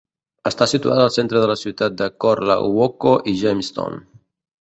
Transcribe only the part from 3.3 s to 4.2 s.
i Jamestown.